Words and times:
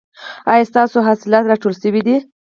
ایا 0.51 0.69
ستاسو 0.71 0.97
حاصلات 1.07 1.43
راټول 1.47 1.73
شوي 1.81 2.01
دي؟ 2.07 2.15